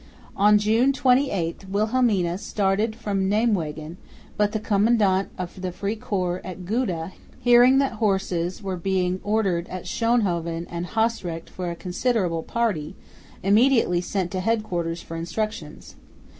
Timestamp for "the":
4.51-4.59, 5.61-5.71